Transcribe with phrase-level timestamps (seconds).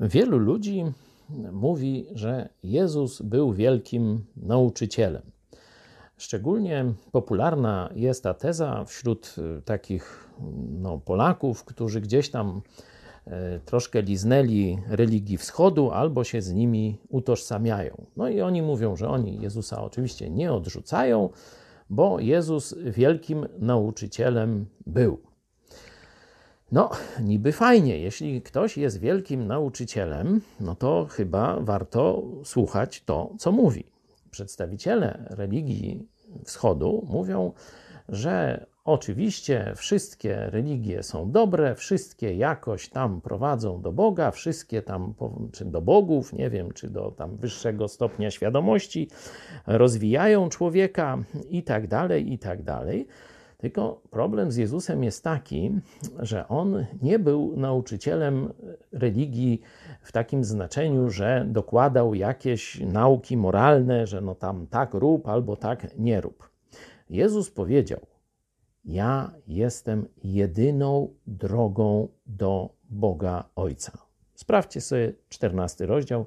[0.00, 0.84] Wielu ludzi
[1.52, 5.22] mówi, że Jezus był wielkim nauczycielem.
[6.16, 10.30] Szczególnie popularna jest ta teza wśród y, takich
[10.70, 12.62] no, Polaków, którzy gdzieś tam
[13.26, 13.30] y,
[13.64, 18.06] troszkę liznęli religii wschodu albo się z nimi utożsamiają.
[18.16, 21.28] No i oni mówią, że oni Jezusa oczywiście nie odrzucają,
[21.90, 25.29] bo Jezus wielkim nauczycielem był.
[26.72, 26.90] No,
[27.22, 33.84] niby fajnie, jeśli ktoś jest wielkim nauczycielem, no to chyba warto słuchać to, co mówi.
[34.30, 36.08] Przedstawiciele religii
[36.44, 37.52] wschodu mówią,
[38.08, 45.14] że oczywiście wszystkie religie są dobre, wszystkie jakoś tam prowadzą do Boga, wszystkie tam,
[45.52, 49.08] czy do bogów, nie wiem, czy do tam wyższego stopnia świadomości,
[49.66, 51.18] rozwijają człowieka
[51.50, 53.06] i tak dalej, i tak dalej.
[53.60, 55.80] Tylko problem z Jezusem jest taki,
[56.18, 58.52] że on nie był nauczycielem
[58.92, 59.60] religii
[60.02, 65.98] w takim znaczeniu, że dokładał jakieś nauki moralne, że no tam tak rób albo tak
[65.98, 66.50] nie rób.
[67.10, 68.00] Jezus powiedział:
[68.84, 73.92] Ja jestem jedyną drogą do Boga Ojca.
[74.34, 76.26] Sprawdźcie sobie 14 rozdział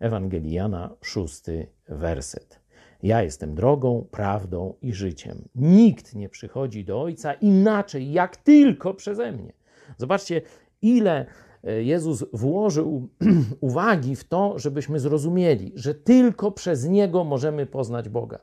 [0.00, 1.42] Ewangelii Jana, 6
[1.88, 2.61] werset.
[3.02, 5.48] Ja jestem drogą, prawdą i życiem.
[5.54, 9.52] Nikt nie przychodzi do Ojca inaczej, jak tylko przeze mnie.
[9.98, 10.42] Zobaczcie,
[10.82, 11.26] ile
[11.64, 13.08] e, Jezus włożył
[13.60, 18.38] uwagi w to, żebyśmy zrozumieli, że tylko przez Niego możemy poznać Boga.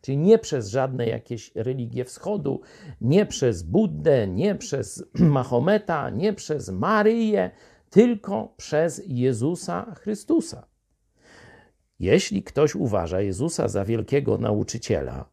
[0.00, 2.60] Czyli nie przez żadne jakieś religie wschodu,
[3.00, 5.04] nie przez Buddę, nie przez
[5.36, 7.50] Mahometa, nie przez Maryję,
[7.90, 10.73] tylko przez Jezusa Chrystusa.
[12.00, 15.28] Jeśli ktoś uważa Jezusa za wielkiego nauczyciela,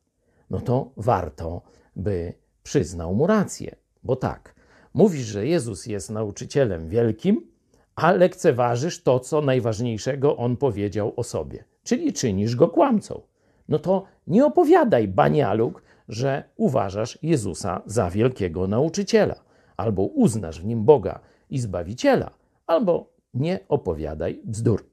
[0.50, 1.62] no to warto,
[1.96, 3.76] by przyznał mu rację.
[4.04, 4.56] Bo tak,
[4.94, 7.52] mówisz, że Jezus jest nauczycielem wielkim,
[7.96, 13.22] a lekceważysz to, co najważniejszego on powiedział o sobie, czyli czynisz go kłamcą.
[13.70, 19.36] No to nie opowiadaj banialuk, że uważasz Jezusa za wielkiego nauczyciela,
[19.78, 21.20] albo uznasz w nim Boga
[21.50, 22.32] i Zbawiciela,
[22.68, 24.91] albo nie opowiadaj bzdur.